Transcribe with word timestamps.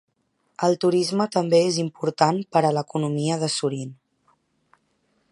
El 0.67 0.75
turisme 0.83 1.25
també 1.35 1.59
és 1.65 1.77
important 1.83 2.39
per 2.57 2.63
a 2.69 2.71
la 2.77 2.83
economia 2.89 3.37
de 3.43 3.51
Surin. 3.57 3.93